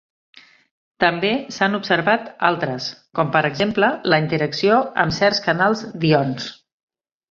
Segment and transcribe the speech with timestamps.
[1.03, 2.89] També s'han observat altres,
[3.21, 6.55] com per exemple la interacció amb certs canals d'ions.